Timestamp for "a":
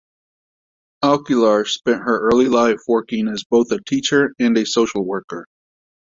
3.71-3.77, 4.57-4.65